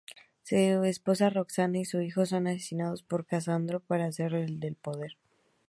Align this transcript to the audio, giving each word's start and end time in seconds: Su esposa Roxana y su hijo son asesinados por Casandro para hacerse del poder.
Su 0.41 0.55
esposa 0.55 1.29
Roxana 1.29 1.77
y 1.77 1.85
su 1.85 2.01
hijo 2.01 2.25
son 2.25 2.47
asesinados 2.47 3.03
por 3.03 3.23
Casandro 3.27 3.81
para 3.81 4.05
hacerse 4.07 4.47
del 4.49 4.75
poder. 4.75 5.11